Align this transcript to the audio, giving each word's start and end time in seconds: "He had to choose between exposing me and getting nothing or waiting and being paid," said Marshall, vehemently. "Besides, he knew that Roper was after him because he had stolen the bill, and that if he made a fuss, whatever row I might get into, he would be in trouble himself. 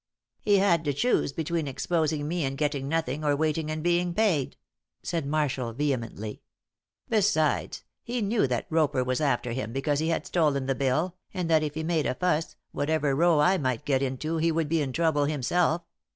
"He 0.39 0.57
had 0.57 0.83
to 0.85 0.93
choose 0.95 1.31
between 1.31 1.67
exposing 1.67 2.27
me 2.27 2.43
and 2.43 2.57
getting 2.57 2.89
nothing 2.89 3.23
or 3.23 3.35
waiting 3.35 3.69
and 3.69 3.83
being 3.83 4.15
paid," 4.15 4.57
said 5.03 5.27
Marshall, 5.27 5.73
vehemently. 5.73 6.41
"Besides, 7.07 7.83
he 8.01 8.19
knew 8.19 8.47
that 8.47 8.65
Roper 8.71 9.03
was 9.03 9.21
after 9.21 9.51
him 9.51 9.71
because 9.71 9.99
he 9.99 10.07
had 10.09 10.25
stolen 10.25 10.65
the 10.65 10.73
bill, 10.73 11.17
and 11.35 11.47
that 11.51 11.61
if 11.61 11.75
he 11.75 11.83
made 11.83 12.07
a 12.07 12.15
fuss, 12.15 12.55
whatever 12.71 13.13
row 13.13 13.39
I 13.39 13.59
might 13.59 13.85
get 13.85 14.01
into, 14.01 14.37
he 14.37 14.51
would 14.51 14.69
be 14.69 14.81
in 14.81 14.91
trouble 14.91 15.25
himself. 15.25 15.83